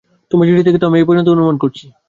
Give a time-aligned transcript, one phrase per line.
[0.31, 1.85] তোমার চিঠি থেকে তো আমি এই পর্যন্ত অনুমান করছি।